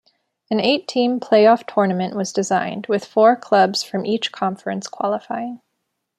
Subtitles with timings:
[0.49, 5.61] An eight-team playoff tournament was designed, with four clubs from each conference qualifying.